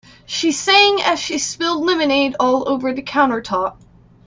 She 0.25 0.51
sang 0.51 0.99
as 1.03 1.19
she 1.19 1.37
spilled 1.37 1.83
lemonade 1.85 2.35
all 2.39 2.67
over 2.67 2.91
the 2.91 3.03
countertop. 3.03 3.77